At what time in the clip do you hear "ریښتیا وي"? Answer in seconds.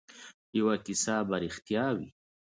1.43-2.09